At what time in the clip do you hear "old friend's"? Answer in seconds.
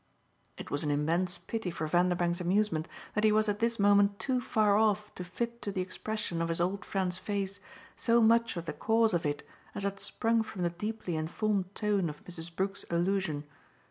6.59-7.19